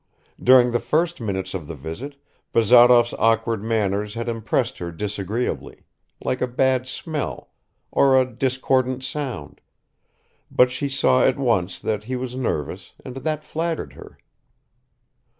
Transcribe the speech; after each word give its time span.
During 0.43 0.71
the 0.71 0.79
first 0.79 1.21
minutes 1.21 1.53
of 1.53 1.67
the 1.67 1.75
visit, 1.75 2.15
Bazarov's 2.53 3.13
awkward 3.19 3.63
manners 3.63 4.15
had 4.15 4.27
impressed 4.27 4.79
her 4.79 4.91
disagreeably, 4.91 5.83
like 6.23 6.41
a 6.41 6.47
bad 6.47 6.87
smell, 6.87 7.51
or 7.91 8.19
a 8.19 8.25
discordant 8.25 9.03
sound; 9.03 9.61
but 10.49 10.71
she 10.71 10.89
saw 10.89 11.21
at 11.21 11.37
once 11.37 11.79
that 11.79 12.05
he 12.05 12.15
was 12.15 12.33
nervous 12.33 12.93
and 13.05 13.17
that 13.17 13.43
flattered 13.43 13.93
her. 13.93 14.17